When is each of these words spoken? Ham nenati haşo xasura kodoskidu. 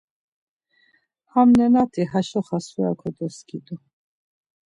Ham 1.31 1.49
nenati 1.57 2.01
haşo 2.11 2.41
xasura 2.47 2.91
kodoskidu. 2.99 3.75